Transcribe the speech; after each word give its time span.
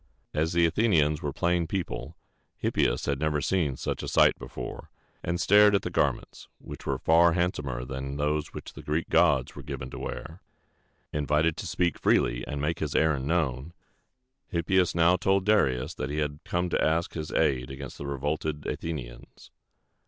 As 0.33 0.53
the 0.53 0.65
Athenians 0.65 1.21
were 1.21 1.31
plain 1.31 1.67
people, 1.67 2.17
Hippias 2.57 3.05
had 3.05 3.19
never 3.19 3.39
seen 3.39 3.75
such 3.75 4.01
a 4.01 4.07
sight 4.07 4.35
before, 4.39 4.89
and 5.23 5.39
stared 5.39 5.75
at 5.75 5.83
the 5.83 5.91
garments, 5.91 6.47
which 6.57 6.87
were 6.87 6.97
far 6.97 7.33
handsomer 7.33 7.85
than 7.85 8.17
those 8.17 8.47
which 8.51 8.73
the 8.73 8.81
Greek 8.81 9.09
gods 9.11 9.55
were 9.55 9.61
given 9.61 9.91
to 9.91 9.99
wear. 9.99 10.41
Invited 11.13 11.55
to 11.57 11.67
speak 11.67 11.99
freely 11.99 12.43
and 12.47 12.59
make 12.59 12.79
his 12.79 12.95
errand 12.95 13.27
known, 13.27 13.73
Hippias 14.47 14.95
now 14.95 15.17
told 15.17 15.45
Darius 15.45 15.93
that 15.93 16.09
he 16.09 16.17
had 16.17 16.39
come 16.43 16.67
to 16.71 16.83
ask 16.83 17.13
his 17.13 17.31
aid 17.33 17.69
against 17.69 17.99
the 17.99 18.07
revolted 18.07 18.65
Athenians. 18.65 19.51